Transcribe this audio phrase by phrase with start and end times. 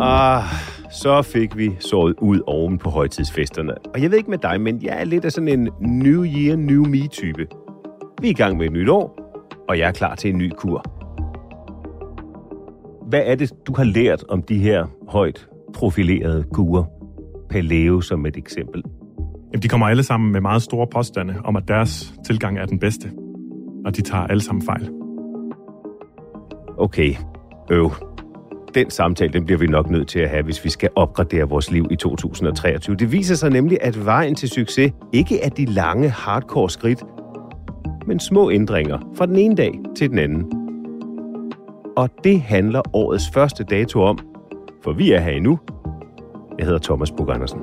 [0.00, 0.42] Ah,
[0.90, 3.74] så fik vi såret ud oven på højtidsfesterne.
[3.94, 6.56] Og jeg ved ikke med dig, men jeg er lidt af sådan en New Year,
[6.56, 7.46] New Me-type.
[8.20, 9.18] Vi er i gang med et nyt år,
[9.68, 10.84] og jeg er klar til en ny kur.
[13.08, 16.84] Hvad er det, du har lært om de her højt profilerede kurer?
[17.50, 18.82] Paleo som et eksempel.
[19.52, 22.78] Jamen, de kommer alle sammen med meget store påstande om, at deres tilgang er den
[22.78, 23.10] bedste.
[23.86, 24.90] Og de tager alle sammen fejl.
[26.78, 27.14] Okay,
[27.70, 28.07] øv.
[28.74, 31.70] Den samtale, den bliver vi nok nødt til at have, hvis vi skal opgradere vores
[31.70, 32.96] liv i 2023.
[32.96, 37.02] Det viser sig nemlig, at vejen til succes ikke er de lange, hardcore skridt,
[38.06, 40.52] men små ændringer fra den ene dag til den anden.
[41.96, 44.18] Og det handler årets første dato om,
[44.82, 45.58] for vi er her endnu.
[46.58, 47.60] Jeg hedder Thomas Bug Andersen.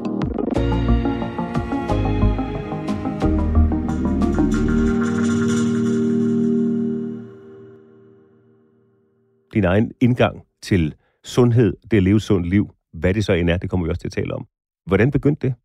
[9.54, 13.50] Din egen indgang til sundhed, det at leve et sundt liv, hvad det så end
[13.50, 14.46] er, det kommer vi også til at tale om.
[14.86, 15.56] Hvordan begyndte det?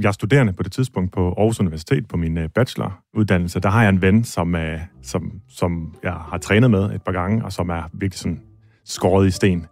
[0.00, 3.60] Jeg er studerende på det tidspunkt på Aarhus Universitet på min øh, bacheloruddannelse.
[3.60, 7.12] Der har jeg en ven, som, øh, som, som jeg har trænet med et par
[7.12, 8.40] gange, og som er virkelig sådan
[8.84, 9.66] skåret i sten.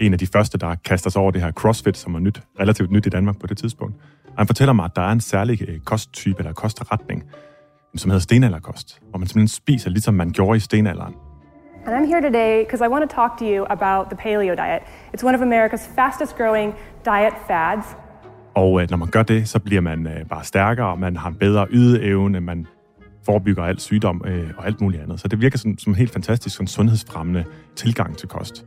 [0.00, 2.90] En af de første, der kaster sig over det her CrossFit, som er nyt, relativt
[2.90, 3.96] nyt i Danmark på det tidspunkt.
[4.26, 7.24] Og han fortæller mig, at der er en særlig øh, kosttype eller kostretning,
[7.96, 11.14] som hedder stenalderkost, hvor man simpelthen spiser, ligesom man gjorde i stenalderen.
[11.86, 14.82] And I'm here today because I want to talk to you about the paleo diet.
[15.14, 16.74] It's one of America's fastest growing
[17.04, 17.96] diet fads.
[18.54, 21.34] Og øh, når man gør det, så bliver man øh, bare stærkere, man har en
[21.34, 22.66] bedre ydeevne, man
[23.26, 25.20] forebygger alt sygdom øh, og alt muligt andet.
[25.20, 27.44] Så det virker som, som en helt fantastisk sådan sundhedsfremmende
[27.76, 28.64] tilgang til kost.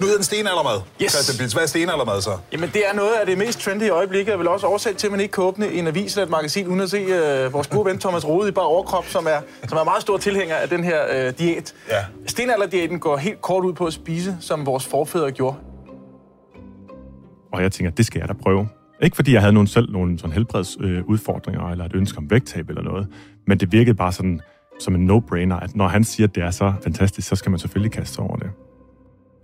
[0.00, 0.80] Nu hedder den stenaldermad.
[1.02, 1.12] Yes.
[1.12, 2.30] Christian Blitz, hvad er stenaldermad så?
[2.52, 5.06] Jamen, det er noget af det mest trendy i øjeblikket, og vel også årsag til,
[5.06, 7.66] at man ikke kan åbne en avis eller et magasin, uden at se øh, vores
[7.66, 10.68] gode ven Thomas Rode i bare overkrop, som er, som er meget stor tilhænger af
[10.68, 11.74] den her øh, diæt.
[11.90, 12.04] Ja.
[12.26, 15.56] Stenalderdiæten går helt kort ud på at spise, som vores forfædre gjorde.
[17.52, 18.68] Og jeg tænker, det skal jeg da prøve.
[19.02, 22.68] Ikke fordi jeg havde nogen selv nogle sådan helbredsudfordringer, øh, eller et ønske om vægttab
[22.68, 23.08] eller noget,
[23.46, 24.40] men det virkede bare sådan
[24.80, 27.58] som en no-brainer, at når han siger, at det er så fantastisk, så skal man
[27.58, 28.50] selvfølgelig kaste sig over det.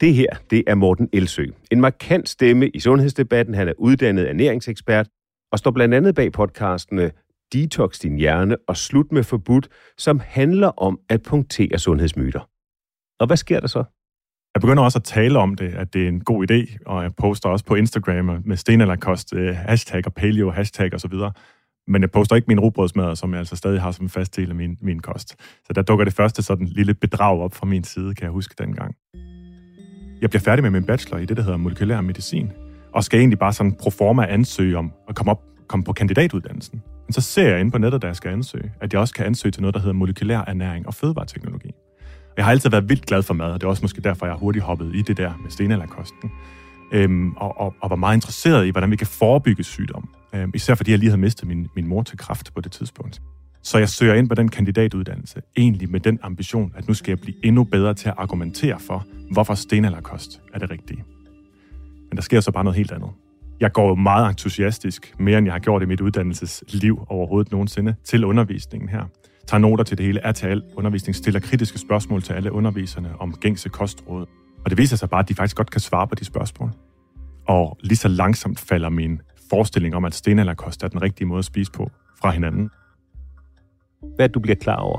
[0.01, 1.47] Det her, det er Morten Elsø.
[1.71, 3.55] En markant stemme i sundhedsdebatten.
[3.55, 5.09] Han er uddannet ernæringsekspert
[5.53, 7.11] og står blandt andet bag podcastene øh,
[7.53, 9.69] Detox din hjerne og Slut med forbudt,
[9.99, 12.41] som handler om at punktere sundhedsmyter.
[13.21, 13.85] Og hvad sker der så?
[14.55, 17.15] Jeg begynder også at tale om det, at det er en god idé, og jeg
[17.17, 21.33] poster også på Instagram med stenalderkost, øh, hashtag og paleo, hashtag og så videre.
[21.87, 24.57] Men jeg poster ikke min rugbrødsmad, som jeg altså stadig har som fast del af
[24.57, 25.29] min, min kost.
[25.41, 28.55] Så der dukker det første sådan lille bedrag op fra min side, kan jeg huske
[28.59, 28.95] dengang.
[30.23, 32.53] Jeg bliver færdig med min bachelor i det, der hedder molekylær medicin,
[32.93, 36.83] og skal egentlig bare sådan pro forma ansøge om at komme, op, komme på kandidatuddannelsen.
[37.07, 39.27] Men så ser jeg inde på nettet, da jeg skal ansøge, at jeg også kan
[39.27, 41.71] ansøge til noget, der hedder molekylær ernæring og fødevareteknologi.
[42.37, 44.35] Jeg har altid været vildt glad for mad, og det er også måske derfor, jeg
[44.35, 46.31] hurtigt hoppet i det der med stenalderkosten.
[46.93, 50.09] Øhm, og, og, og var meget interesseret i, hvordan vi kan forebygge sygdom.
[50.35, 53.21] Øhm, især fordi jeg lige havde mistet min, min mor til kræft på det tidspunkt.
[53.63, 57.21] Så jeg søger ind på den kandidatuddannelse, egentlig med den ambition, at nu skal jeg
[57.21, 61.05] blive endnu bedre til at argumentere for, hvorfor stenalderkost er det rigtige.
[62.09, 63.11] Men der sker så bare noget helt andet.
[63.61, 68.25] Jeg går meget entusiastisk, mere end jeg har gjort i mit uddannelsesliv overhovedet nogensinde, til
[68.25, 69.05] undervisningen her.
[69.47, 73.21] Tager noter til det hele, er til al undervisning, stiller kritiske spørgsmål til alle underviserne
[73.21, 74.27] om gængse kostråd.
[74.65, 76.71] Og det viser sig bare, at de faktisk godt kan svare på de spørgsmål.
[77.47, 81.45] Og lige så langsomt falder min forestilling om, at stenalderkost er den rigtige måde at
[81.45, 81.91] spise på
[82.21, 82.71] fra hinanden.
[84.17, 84.99] Hvad du bliver klar over?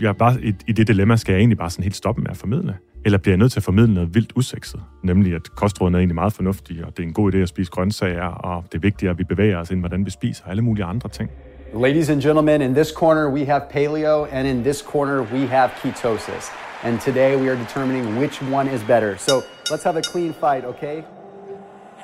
[0.00, 2.30] Jeg er bare, i, I det dilemma skal jeg egentlig bare sådan helt stoppe med
[2.30, 2.76] at formidle.
[3.04, 4.80] Eller bliver jeg nødt til at formidle noget vildt usekset?
[5.02, 7.70] Nemlig, at kostrådene er egentlig meget fornuftige, og det er en god idé at spise
[7.70, 10.62] grøntsager, og det er vigtigt, at vi bevæger os ind, hvordan vi spiser, og alle
[10.62, 11.30] mulige andre ting.
[11.74, 15.70] Ladies and gentlemen, in this corner we have paleo, and in this corner we have
[15.82, 16.50] ketosis.
[16.84, 19.16] And today we are determining which one is better.
[19.16, 19.32] So
[19.70, 21.02] let's have a clean fight, okay?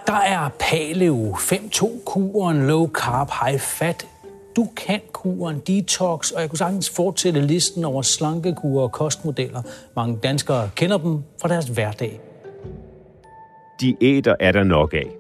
[0.07, 4.07] Der er paleo, 5-2-kuren, low carb, high fat.
[4.57, 9.63] Du kan kuren, detox, og jeg kunne sagtens fortsætte listen over slankekurer og kostmodeller.
[9.97, 12.21] Mange danskere kender dem fra deres hverdag.
[13.81, 15.17] Diæter er der nok af.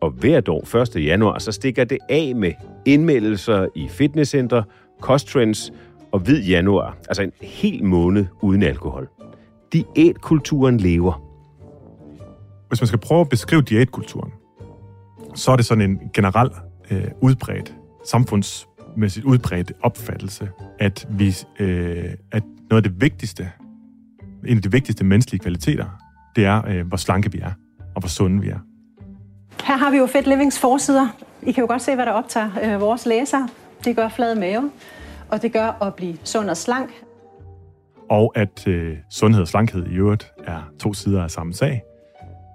[0.00, 1.04] Og hvert år 1.
[1.06, 2.52] januar, så stikker det af med
[2.84, 4.62] indmeldelser i fitnesscenter,
[5.00, 5.72] kosttrends
[6.12, 6.96] og hvid januar.
[7.08, 9.08] Altså en hel måned uden alkohol.
[9.72, 11.22] Diætkulturen lever.
[12.68, 14.32] Hvis man skal prøve at beskrive diætkulturen,
[15.34, 16.50] så er det sådan en generel
[16.90, 17.74] øh, udbredt,
[18.04, 20.48] samfundsmæssigt udbredt opfattelse,
[20.78, 23.50] at, vi, øh, at noget af det vigtigste,
[24.46, 25.86] en af de vigtigste menneskelige kvaliteter,
[26.36, 27.52] det er, øh, hvor slanke vi er,
[27.94, 28.58] og hvor sunde vi er.
[29.64, 31.08] Her har vi jo Fit Livings forsider.
[31.42, 33.48] I kan jo godt se, hvad der optager øh, vores læsere.
[33.84, 34.70] Det gør flad mave,
[35.28, 36.90] og det gør at blive sund og slank.
[38.10, 41.82] Og at øh, sundhed og slankhed i øvrigt er to sider af samme sag.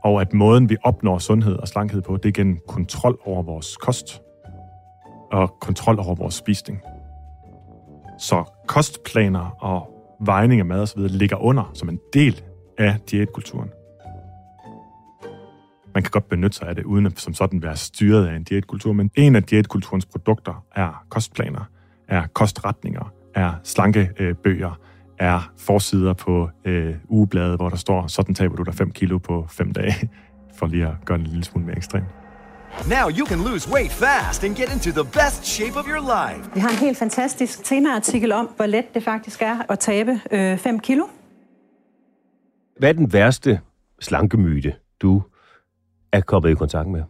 [0.03, 3.77] Og at måden, vi opnår sundhed og slankhed på, det er gennem kontrol over vores
[3.77, 4.21] kost
[5.35, 6.81] og kontrol over vores spisning.
[8.19, 9.89] Så kostplaner og
[10.19, 10.99] vejning af mad osv.
[10.99, 12.43] ligger under som en del
[12.77, 13.69] af diætkulturen.
[15.93, 18.43] Man kan godt benytte sig af det, uden at som sådan være styret af en
[18.43, 21.69] diætkultur, men en af diætkulturens produkter er kostplaner,
[22.07, 28.55] er kostretninger, er slankebøger, øh, er forsider på øh, ugebladet, hvor der står, sådan taber
[28.55, 30.09] du dig 5 kilo på 5 dage,
[30.57, 32.24] for lige at gøre det en lille smule mere ekstremt.
[32.83, 36.49] Now you can lose weight fast and get into the best shape of your life.
[36.53, 40.57] Vi har en helt fantastisk temaartikel om, hvor let det faktisk er at tabe øh,
[40.57, 41.05] 5 kilo.
[42.79, 43.59] Hvad er den værste
[44.01, 45.21] slankemyte, du
[46.11, 47.03] er kommet i kontakt med?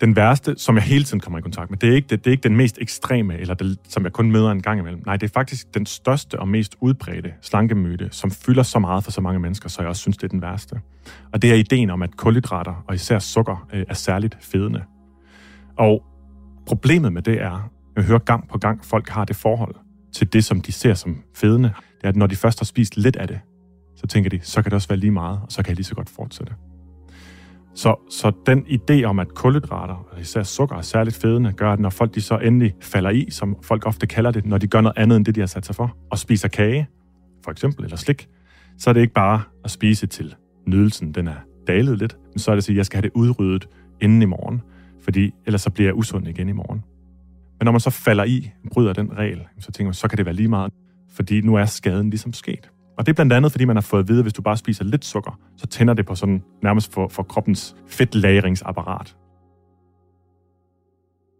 [0.00, 2.30] Den værste, som jeg hele tiden kommer i kontakt med, det er ikke, det, det
[2.30, 5.02] er ikke den mest ekstreme, eller det, som jeg kun møder en gang imellem.
[5.06, 9.10] Nej, det er faktisk den største og mest udbredte slankemyte, som fylder så meget for
[9.10, 10.80] så mange mennesker, så jeg også synes, det er den værste.
[11.32, 14.84] Og det er ideen om, at kulhydrater, og især sukker, øh, er særligt fedende.
[15.76, 16.02] Og
[16.66, 19.74] problemet med det er, jeg hører gang på gang, folk har det forhold
[20.12, 22.96] til det, som de ser som fedende, det er, at når de først har spist
[22.96, 23.40] lidt af det,
[23.96, 25.84] så tænker de, så kan det også være lige meget, og så kan jeg lige
[25.84, 26.52] så godt fortsætte.
[27.78, 31.90] Så, så den idé om, at kulhydrater, især sukker, er særligt fedende, gør, at når
[31.90, 34.98] folk de så endelig falder i, som folk ofte kalder det, når de gør noget
[34.98, 36.88] andet end det, de har sat sig for, og spiser kage,
[37.44, 38.28] for eksempel, eller slik,
[38.78, 40.34] så er det ikke bare at spise til
[40.66, 41.36] nydelsen, den er
[41.66, 43.68] dalet lidt, men så er det at sige, at jeg skal have det udryddet
[44.00, 44.62] inden i morgen,
[45.02, 46.84] fordi ellers så bliver jeg usund igen i morgen.
[47.58, 50.26] Men når man så falder i, bryder den regel, så tænker man, så kan det
[50.26, 50.72] være lige meget,
[51.10, 52.70] fordi nu er skaden ligesom sket.
[52.98, 54.56] Og det er blandt andet, fordi man har fået at vide, at hvis du bare
[54.56, 59.16] spiser lidt sukker, så tænder det på sådan nærmest for, for kroppens fedtlagringsapparat.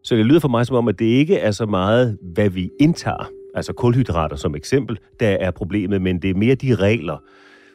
[0.05, 2.71] Så det lyder for mig som om, at det ikke er så meget, hvad vi
[2.81, 7.23] indtager, altså kulhydrater som eksempel, der er problemet, men det er mere de regler,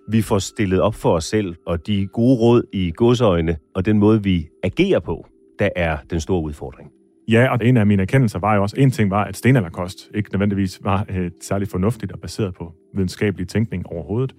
[0.09, 3.99] vi får stillet op for os selv, og de gode råd i godsøjne, og den
[3.99, 5.27] måde, vi agerer på,
[5.59, 6.91] der er den store udfordring.
[7.27, 10.29] Ja, og en af mine erkendelser var jo også, en ting var, at stenalderkost ikke
[10.31, 14.35] nødvendigvis var øh, særligt fornuftigt og baseret på videnskabelig tænkning overhovedet.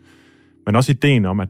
[0.67, 1.49] Men også ideen om, at,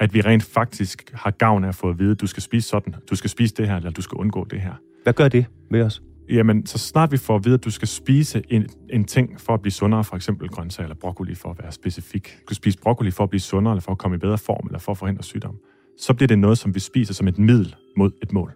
[0.00, 2.68] at vi rent faktisk har gavn af at få at vide, at du skal spise
[2.68, 4.72] sådan, du skal spise det her, eller du skal undgå det her.
[5.02, 6.02] Hvad gør det med os?
[6.30, 9.54] Jamen, så snart vi får at vide, at du skal spise en, en ting for
[9.54, 12.24] at blive sundere, for eksempel grøntsager eller broccoli for at være specifik.
[12.24, 14.66] Du skal spise broccoli for at blive sundere, eller for at komme i bedre form,
[14.66, 15.56] eller for at forhindre sygdom.
[15.98, 18.52] Så bliver det noget, som vi spiser som et middel mod et mål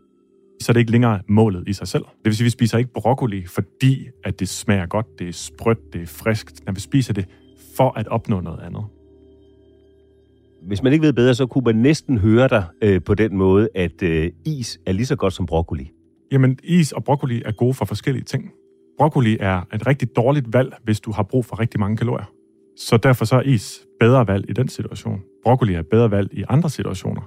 [0.60, 2.02] så er det ikke længere målet i sig selv.
[2.02, 5.32] Det vil sige, at vi spiser ikke broccoli, fordi at det smager godt, det er
[5.32, 6.66] sprødt, det er friskt.
[6.66, 7.26] Når vi spiser det
[7.76, 8.84] for at opnå noget andet.
[10.62, 13.68] Hvis man ikke ved bedre, så kunne man næsten høre dig øh, på den måde,
[13.74, 15.90] at øh, is er lige så godt som broccoli.
[16.32, 18.50] Jamen, is og broccoli er gode for forskellige ting.
[18.98, 22.30] Broccoli er et rigtig dårligt valg, hvis du har brug for rigtig mange kalorier.
[22.76, 25.20] Så derfor så er is bedre valg i den situation.
[25.44, 27.22] Broccoli er bedre valg i andre situationer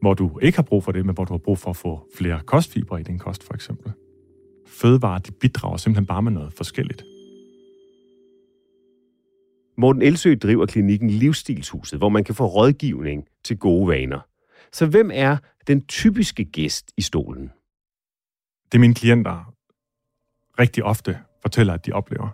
[0.00, 2.08] hvor du ikke har brug for det, men hvor du har brug for at få
[2.16, 3.92] flere kostfibre i din kost, for eksempel.
[4.66, 7.04] Fødevarer, de bidrager simpelthen bare med noget forskelligt.
[9.78, 14.20] Morten Elsø driver klinikken Livsstilshuset, hvor man kan få rådgivning til gode vaner.
[14.72, 15.36] Så hvem er
[15.66, 17.50] den typiske gæst i stolen?
[18.72, 19.52] Det er mine klienter
[20.58, 22.28] rigtig ofte fortæller, at de oplever.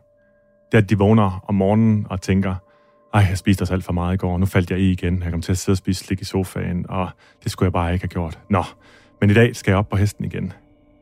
[0.73, 2.55] Det er, at de vågner om morgenen og tænker,
[3.15, 5.23] ej, jeg spiste også alt for meget i går, nu faldt jeg i igen.
[5.23, 7.09] Jeg kom til at sidde og spise slik i sofaen, og
[7.45, 8.39] det skulle jeg bare ikke have gjort.
[8.51, 8.65] Nå,
[9.21, 10.53] men i dag skal jeg op på hesten igen.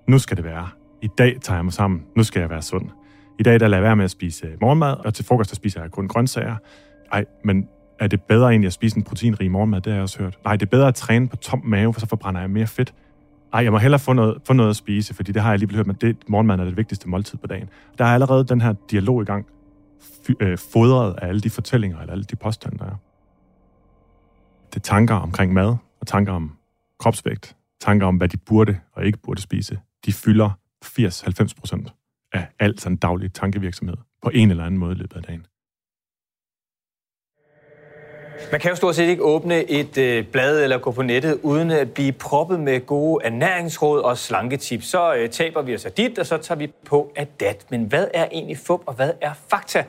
[0.08, 0.68] Nu skal det være.
[1.02, 2.02] I dag tager jeg mig sammen.
[2.16, 2.88] Nu skal jeg være sund.
[3.38, 5.54] I dag der lader jeg være med at spise øh, morgenmad, og til frokost der
[5.54, 6.56] spiser jeg kun grøntsager.
[7.12, 7.68] Ej, men
[8.00, 9.80] er det bedre egentlig at spise en proteinrig morgenmad?
[9.80, 10.38] Det har jeg også hørt.
[10.44, 12.94] Nej, det er bedre at træne på tom mave, for så forbrænder jeg mere fedt.
[13.52, 15.74] Ej, jeg må hellere få noget, få noget at spise, fordi det har jeg lige
[15.74, 17.68] hørt, men det, morgenmaden er det vigtigste måltid på dagen.
[17.98, 19.46] Der er allerede den her dialog i gang
[20.40, 22.96] øh, fodret af alle de fortællinger eller alle de påstande, der er.
[24.70, 26.56] Det er tanker omkring mad, og tanker om
[26.98, 29.80] kropsvægt, tanker om, hvad de burde og ikke burde spise.
[30.06, 30.50] De fylder
[30.84, 31.94] 80-90 procent
[32.32, 35.46] af al sådan daglig tankevirksomhed på en eller anden måde i løbet af dagen.
[38.50, 41.70] Man kan jo stort set ikke åbne et øh, blad eller gå på nettet, uden
[41.70, 44.86] at blive proppet med gode ernæringsråd og slanketips.
[44.86, 47.66] Så øh, taber vi os af dit, og så tager vi på af dat.
[47.70, 49.84] Men hvad er egentlig fup, og hvad er fakta?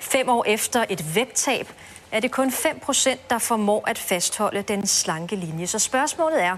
[0.00, 1.66] Fem år efter et vægttab
[2.12, 5.66] er det kun 5%, der formår at fastholde den slanke linje.
[5.66, 6.56] Så spørgsmålet er,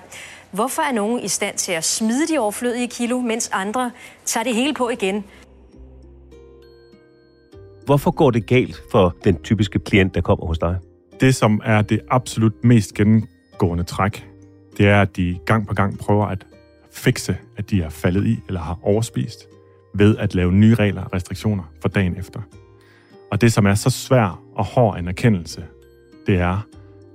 [0.51, 3.91] hvorfor er nogen i stand til at smide de overflødige kilo, mens andre
[4.25, 5.25] tager det hele på igen?
[7.85, 10.77] Hvorfor går det galt for den typiske klient, der kommer hos dig?
[11.21, 14.27] Det, som er det absolut mest gennemgående træk,
[14.77, 16.47] det er, at de gang på gang prøver at
[16.93, 19.47] fikse, at de er faldet i eller har overspist,
[19.95, 22.41] ved at lave nye regler og restriktioner for dagen efter.
[23.31, 25.65] Og det, som er så svær og hård en erkendelse,
[26.27, 26.67] det er,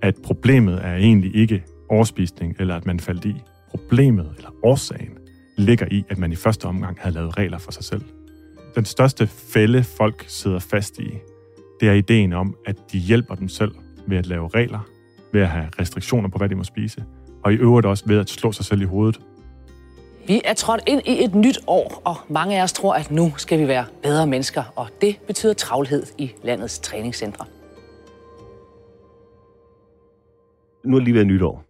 [0.01, 3.35] at problemet er egentlig ikke overspisning eller at man faldt i.
[3.69, 5.17] Problemet eller årsagen
[5.57, 8.01] ligger i, at man i første omgang havde lavet regler for sig selv.
[8.75, 11.11] Den største fælde, folk sidder fast i,
[11.79, 13.71] det er ideen om, at de hjælper dem selv
[14.07, 14.79] ved at lave regler,
[15.33, 17.03] ved at have restriktioner på, hvad de må spise,
[17.43, 19.19] og i øvrigt også ved at slå sig selv i hovedet.
[20.27, 23.33] Vi er trådt ind i et nyt år, og mange af os tror, at nu
[23.37, 27.45] skal vi være bedre mennesker, og det betyder travlhed i landets træningscentre.
[30.85, 31.63] Nu er det lige været nytår.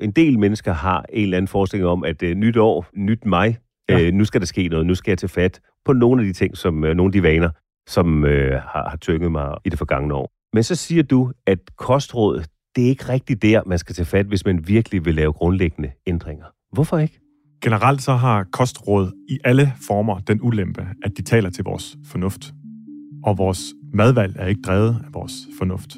[0.00, 4.08] En del mennesker har en eller anden forestilling om, at uh, nytår, nyt mig, ja.
[4.08, 6.32] uh, nu skal der ske noget, nu skal jeg til fat på nogle af de
[6.32, 7.50] ting, som uh, nogle af de vaner,
[7.86, 10.30] som uh, har, har tynget mig i det forgangne år.
[10.52, 12.44] Men så siger du, at kostråd,
[12.76, 15.90] det er ikke rigtigt der, man skal tage fat, hvis man virkelig vil lave grundlæggende
[16.06, 16.44] ændringer.
[16.72, 17.20] Hvorfor ikke?
[17.62, 22.52] Generelt så har kostråd i alle former den ulempe, at de taler til vores fornuft.
[23.24, 25.96] Og vores madvalg er ikke drevet af vores fornuft.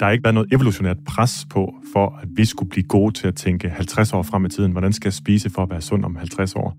[0.00, 3.26] Der har ikke været noget evolutionært pres på, for at vi skulle blive gode til
[3.28, 4.72] at tænke 50 år frem i tiden.
[4.72, 6.76] Hvordan skal jeg spise for at være sund om 50 år?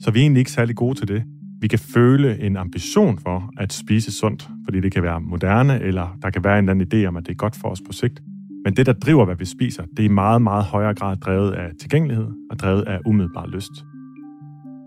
[0.00, 1.24] Så vi er egentlig ikke særlig gode til det.
[1.60, 6.18] Vi kan føle en ambition for at spise sundt, fordi det kan være moderne, eller
[6.22, 7.92] der kan være en eller anden idé om, at det er godt for os på
[7.92, 8.22] sigt.
[8.64, 11.52] Men det, der driver, hvad vi spiser, det er i meget, meget højere grad drevet
[11.52, 13.70] af tilgængelighed og drevet af umiddelbar lyst.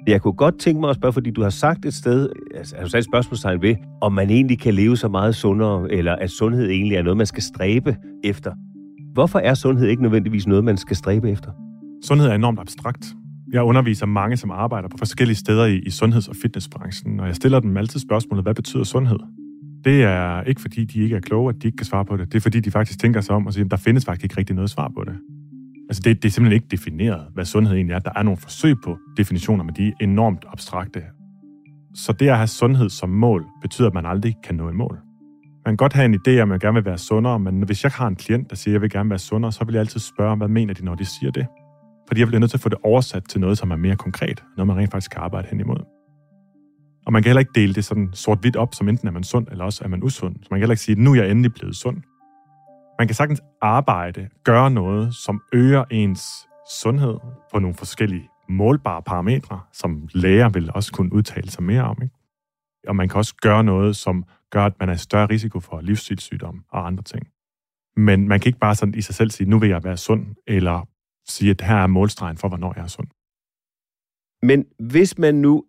[0.07, 2.83] Jeg kunne godt tænke mig at spørge, fordi du har sagt et sted, altså har
[2.83, 6.31] du sat et spørgsmålstegn ved, om man egentlig kan leve så meget sundere, eller at
[6.31, 8.51] sundhed egentlig er noget, man skal stræbe efter.
[9.13, 11.51] Hvorfor er sundhed ikke nødvendigvis noget, man skal stræbe efter?
[12.05, 13.15] Sundhed er enormt abstrakt.
[13.53, 17.35] Jeg underviser mange, som arbejder på forskellige steder i, i sundheds- og fitnessbranchen, og jeg
[17.35, 19.19] stiller dem altid spørgsmålet, hvad betyder sundhed?
[19.83, 22.31] Det er ikke fordi, de ikke er kloge, at de ikke kan svare på det.
[22.31, 24.37] Det er fordi, de faktisk tænker sig om og siger, at der findes faktisk ikke
[24.37, 25.15] rigtig noget svar på det.
[25.89, 27.99] Altså det, det er simpelthen ikke defineret, hvad sundhed egentlig er.
[27.99, 31.01] Der er nogle forsøg på definitioner, men de er enormt abstrakte.
[31.95, 34.99] Så det at have sundhed som mål, betyder, at man aldrig kan nå et mål.
[35.65, 37.83] Man kan godt have en idé om, at man gerne vil være sundere, men hvis
[37.83, 39.79] jeg har en klient, der siger, at jeg vil gerne være sundere, så vil jeg
[39.79, 41.47] altid spørge, hvad mener de, når de siger det?
[42.13, 44.43] Fordi jeg bliver nødt til at få det oversat til noget, som er mere konkret,
[44.57, 45.77] noget man rent faktisk kan arbejde hen imod.
[47.05, 49.47] Og man kan heller ikke dele det sådan sort-hvidt op, som enten er man sund,
[49.51, 50.35] eller også er man usund.
[50.35, 51.97] Så man kan heller ikke sige, at nu er jeg endelig blevet sund.
[52.99, 56.23] Man kan sagtens arbejde, gøre noget, som øger ens
[56.71, 57.17] sundhed
[57.53, 61.97] på nogle forskellige målbare parametre, som læger vil også kunne udtale sig mere om.
[62.01, 62.15] Ikke?
[62.87, 65.81] Og man kan også gøre noget, som gør, at man er i større risiko for
[65.81, 67.27] livsstilssygdom og andre ting.
[67.97, 70.25] Men man kan ikke bare sådan i sig selv sige, nu vil jeg være sund,
[70.47, 70.92] eller
[71.27, 73.07] sige, at her er målstregen for, hvornår jeg er sund.
[74.41, 75.65] Men hvis man nu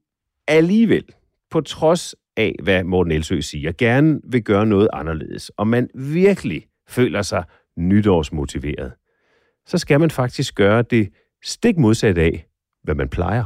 [0.48, 1.04] alligevel,
[1.50, 6.66] på trods af, hvad Morten Elsø siger, gerne vil gøre noget anderledes, og man virkelig
[6.88, 7.44] føler sig
[7.76, 8.92] nytårsmotiveret,
[9.66, 11.12] så skal man faktisk gøre det
[11.44, 12.46] stik modsat af,
[12.82, 13.44] hvad man plejer.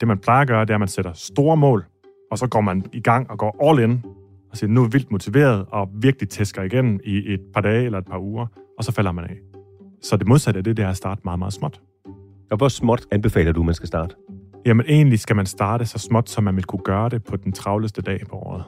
[0.00, 1.84] Det, man plejer at gøre, det er, at man sætter store mål,
[2.30, 4.02] og så går man i gang og går all in,
[4.50, 7.98] og siger, nu er vildt motiveret, og virkelig tæsker igen i et par dage eller
[7.98, 8.46] et par uger,
[8.78, 9.55] og så falder man af.
[10.02, 11.80] Så det modsatte af det, det er at starte meget, meget småt.
[12.50, 14.14] Og hvor småt anbefaler du, man skal starte?
[14.66, 17.52] Jamen egentlig skal man starte så småt, som man vil kunne gøre det på den
[17.52, 18.64] travleste dag på året.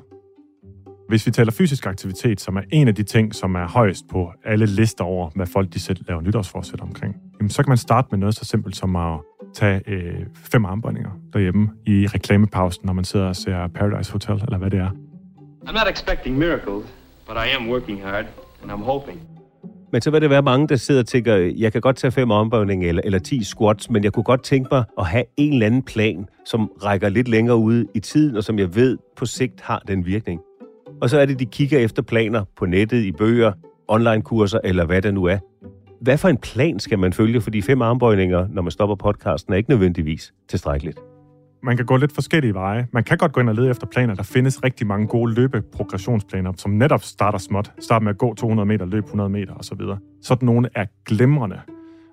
[1.08, 4.32] Hvis vi taler fysisk aktivitet, som er en af de ting, som er højst på
[4.44, 8.08] alle lister over, hvad folk de selv laver nytårsforsæt omkring, jamen, så kan man starte
[8.10, 9.18] med noget så simpelt som at
[9.54, 14.58] tage øh, fem armbøjninger derhjemme i reklamepausen, når man sidder og ser Paradise Hotel, eller
[14.58, 14.90] hvad det er.
[15.66, 16.84] I'm not expecting miracles,
[17.26, 18.24] but I am working hard,
[18.62, 19.37] and I'm hoping.
[19.92, 22.30] Men så vil det være mange, der sidder og tænker, jeg kan godt tage fem
[22.30, 25.66] ombøjninger eller, eller 10 squats, men jeg kunne godt tænke mig at have en eller
[25.66, 29.60] anden plan, som rækker lidt længere ude i tiden, og som jeg ved på sigt
[29.60, 30.40] har den virkning.
[31.00, 33.52] Og så er det, de kigger efter planer på nettet, i bøger,
[33.88, 35.38] online-kurser eller hvad det nu er.
[36.00, 37.40] Hvad for en plan skal man følge?
[37.40, 40.98] Fordi fem armbøjninger, når man stopper podcasten, er ikke nødvendigvis tilstrækkeligt.
[41.62, 42.86] Man kan gå lidt forskellige veje.
[42.92, 44.14] Man kan godt gå ind og lede efter planer.
[44.14, 47.72] Der findes rigtig mange gode løbeprogressionsplaner, som netop starter småt.
[47.80, 49.80] Starter med at gå 200 meter, løbe 100 meter osv.
[50.22, 51.60] Sådan nogle er glimrende.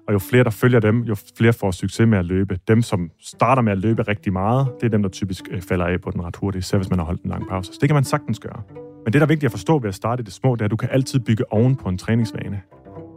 [0.08, 2.60] Og jo flere, der følger dem, jo flere får succes med at løbe.
[2.68, 5.86] Dem, som starter med at løbe rigtig meget, det er dem, der typisk øh, falder
[5.86, 7.74] af på den ret hurtigt, selv hvis man har holdt en lang pause.
[7.74, 8.62] Så det kan man sagtens gøre.
[9.06, 10.66] Men det, der er vigtigt at forstå ved at starte i det små, det er,
[10.66, 12.62] at du kan altid bygge oven på en træningsvane.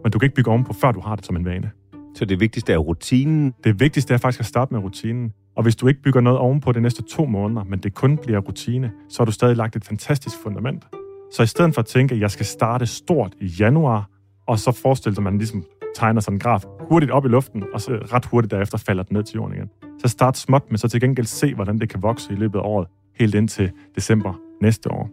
[0.03, 1.71] Men du kan ikke bygge oven på, før du har det som en vane.
[2.15, 3.55] Så det vigtigste er rutinen?
[3.65, 5.33] Det vigtigste er faktisk at starte med rutinen.
[5.59, 8.39] Og hvis du ikke bygger noget ovenpå de næste to måneder, men det kun bliver
[8.39, 10.87] rutine, så har du stadig lagt et fantastisk fundament.
[11.33, 14.09] Så i stedet for at tænke, at jeg skal starte stort i januar,
[14.47, 17.65] og så forestille sig, at man ligesom tegner sådan en graf hurtigt op i luften,
[17.75, 19.71] og så ret hurtigt derefter falder den ned til jorden igen.
[20.03, 22.63] Så start småt, men så til gengæld se, hvordan det kan vokse i løbet af
[22.63, 22.89] året,
[23.19, 25.11] helt ind til december næste år.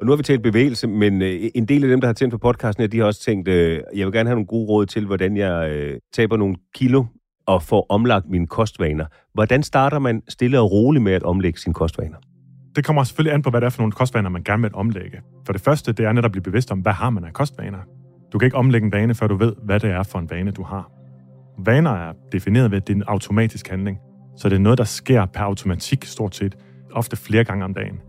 [0.00, 2.32] Og nu har vi talt bevægelse, men øh, en del af dem, der har tændt
[2.32, 5.06] på podcasten, de har også tænkt, øh, jeg vil gerne have nogle gode råd til,
[5.06, 7.04] hvordan jeg øh, taber nogle kilo
[7.46, 9.06] og får omlagt mine kostvaner.
[9.34, 12.16] Hvordan starter man stille og roligt med at omlægge sine kostvaner?
[12.76, 15.20] Det kommer selvfølgelig an på, hvad det er for nogle kostvaner, man gerne vil omlægge.
[15.46, 17.78] For det første, det er netop at blive bevidst om, hvad har man af kostvaner.
[18.32, 20.50] Du kan ikke omlægge en vane, før du ved, hvad det er for en vane,
[20.50, 20.90] du har.
[21.58, 23.98] Vaner er defineret ved, at det er en automatisk handling.
[24.36, 26.56] Så det er noget, der sker per automatik stort set,
[26.92, 28.00] ofte flere gange om dagen.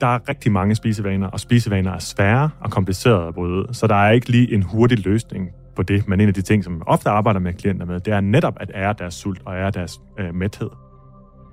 [0.00, 3.94] Der er rigtig mange spisevaner, og spisevaner er svære og komplicerede at bryde, så der
[3.94, 6.08] er ikke lige en hurtig løsning på det.
[6.08, 8.56] Men en af de ting, som jeg ofte arbejder med klienter med, det er netop
[8.60, 10.70] at ære deres sult og ære deres øh, mæthed.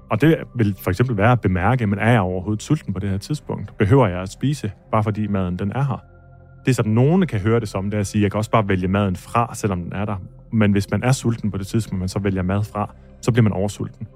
[0.10, 3.10] Og det vil for eksempel være at bemærke, men er jeg overhovedet sulten på det
[3.10, 3.78] her tidspunkt?
[3.78, 6.04] Behøver jeg at spise, bare fordi maden den er her?
[6.66, 8.52] Det, som nogen kan høre det som, det er at sige, at jeg kan også
[8.52, 10.16] bare vælge maden fra, selvom den er der.
[10.52, 13.44] Men hvis man er sulten på det tidspunkt, man så vælger mad fra, så bliver
[13.44, 14.08] man oversulten.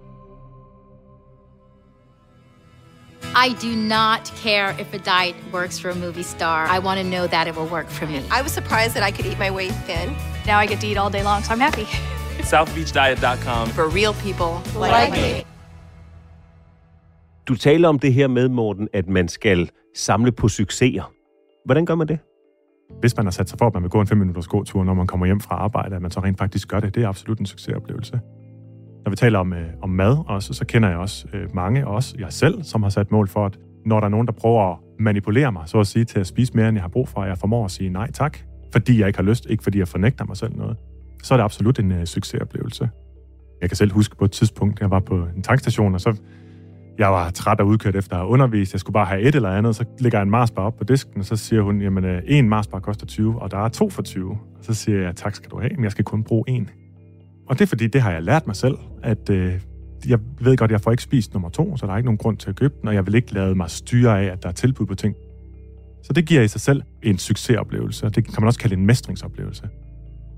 [3.45, 6.59] I do not care if a diet works for a movie star.
[6.75, 8.17] I want to know that it will work for me.
[8.37, 10.07] I was surprised that I could eat my way thin.
[10.49, 11.85] Now I get to eat all day long, so I'm happy.
[12.51, 13.67] SouthBeachDiet.com.
[13.79, 15.43] For real people like, like me.
[17.47, 21.11] Du taler om det her med, Morten, at man skal samle på succeser.
[21.65, 22.19] Hvordan gør man det?
[22.99, 24.93] Hvis man har sat sig for, at man vil gå en 5 minutters gåtur, når
[24.93, 27.39] man kommer hjem fra arbejde, at man så rent faktisk gør det, det er absolut
[27.39, 28.19] en succesoplevelse.
[29.05, 32.15] Når vi taler om, øh, om mad også, så kender jeg også øh, mange, også
[32.19, 34.77] jeg selv, som har sat mål for, at når der er nogen, der prøver at
[34.99, 37.27] manipulere mig, så at sige, til at spise mere, end jeg har brug for, og
[37.27, 38.37] jeg formår at sige nej tak,
[38.71, 40.77] fordi jeg ikke har lyst, ikke fordi jeg fornægter mig selv noget,
[41.23, 42.89] så er det absolut en øh, succesoplevelse.
[43.61, 46.15] Jeg kan selv huske på et tidspunkt, jeg var på en tankstation, og så
[46.99, 48.73] jeg var træt og udkørt efter at have undervist.
[48.73, 49.75] Jeg skulle bare have et eller andet.
[49.75, 52.79] Så ligger en Marsbar op på disken, og så siger hun, jamen øh, en Marsbar
[52.79, 54.31] koster 20, og der er to for 20.
[54.31, 56.69] Og så siger jeg, tak skal du have, men jeg skal kun bruge en.
[57.49, 59.53] Og det er fordi, det har jeg lært mig selv, at øh,
[60.07, 62.17] jeg ved godt, at jeg får ikke spist nummer to, så der er ikke nogen
[62.17, 64.49] grund til at købe den, og jeg vil ikke lade mig styre af, at der
[64.49, 65.15] er tilbud på ting.
[66.03, 68.85] Så det giver i sig selv en succesoplevelse, og det kan man også kalde en
[68.85, 69.69] mestringsoplevelse.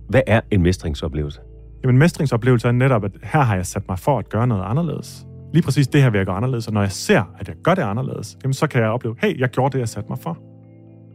[0.10, 1.39] Hvad er en mestringsoplevelse?
[1.84, 5.28] Jamen, mestringsoplevelse er netop, at her har jeg sat mig for at gøre noget anderledes.
[5.54, 7.76] Lige præcis det her vil jeg gøre anderledes, og når jeg ser, at jeg gør
[7.76, 10.38] det anderledes, jamen så kan jeg opleve, hey, jeg gjorde det, jeg satte mig for.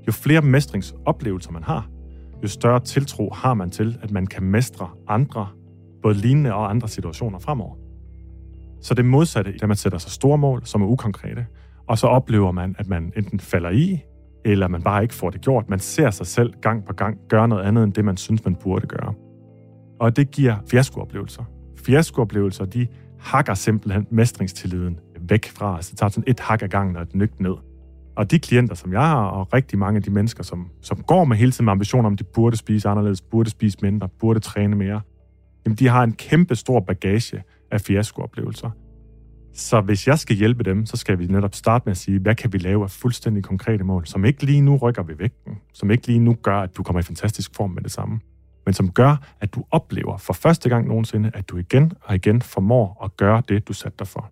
[0.07, 1.89] Jo flere mestringsoplevelser man har,
[2.43, 5.49] jo større tiltro har man til, at man kan mestre andre,
[6.03, 7.75] både lignende og andre situationer fremover.
[8.81, 11.47] Så det modsatte, da man sætter sig store mål, som er ukonkrete,
[11.89, 14.01] og så oplever man, at man enten falder i,
[14.45, 15.69] eller man bare ikke får det gjort.
[15.69, 18.55] Man ser sig selv gang på gang gøre noget andet, end det, man synes, man
[18.55, 19.15] burde gøre.
[20.01, 21.45] Og det giver fiaskooplevelser.
[21.77, 22.87] Fiaskooplevelser, de
[23.19, 25.89] hakker simpelthen mestringstilliden væk fra os.
[25.89, 27.55] Det tager sådan et hak ad gangen og et nygt ned.
[28.17, 31.25] Og de klienter, som jeg har, og rigtig mange af de mennesker, som, som går
[31.25, 34.77] med hele tiden med ambitioner om, de burde spise anderledes, burde spise mindre, burde træne
[34.77, 35.01] mere,
[35.67, 38.71] jamen de har en kæmpe stor bagage af fiaskooplevelser.
[39.55, 42.35] Så hvis jeg skal hjælpe dem, så skal vi netop starte med at sige, hvad
[42.35, 45.91] kan vi lave af fuldstændig konkrete mål, som ikke lige nu rykker ved vægten, som
[45.91, 48.21] ikke lige nu gør, at du kommer i fantastisk form med det samme,
[48.67, 52.43] men som gør, at du oplever for første gang nogensinde, at du igen og igen
[52.43, 54.31] formår at gøre det, du satte dig for.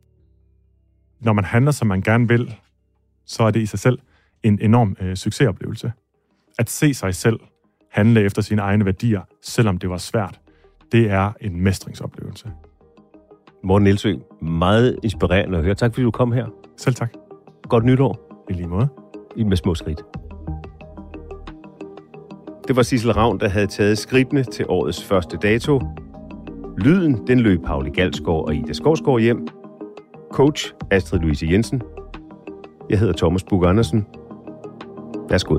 [1.20, 2.54] Når man handler, som man gerne vil,
[3.26, 3.98] så er det i sig selv
[4.42, 5.92] en enorm øh, succesoplevelse.
[6.58, 7.40] At se sig selv
[7.90, 10.40] handle efter sine egne værdier, selvom det var svært,
[10.92, 12.48] det er en mestringsoplevelse.
[13.64, 15.74] Morten Nielsø, meget inspirerende at høre.
[15.74, 16.46] Tak fordi du kom her.
[16.76, 17.12] Selv tak.
[17.68, 18.44] Godt nytår.
[18.50, 18.88] I lige måde.
[19.36, 20.02] I med små skridt.
[22.68, 25.80] Det var Sissel Ravn, der havde taget skridtene til årets første dato.
[26.78, 29.48] Lyden, den løb Pauli Galsgaard og Ida Skovsgaard hjem.
[30.32, 31.82] Coach Astrid Louise Jensen.
[32.90, 34.06] Jeg hedder Thomas Bug Andersen.
[35.30, 35.58] Værsgo.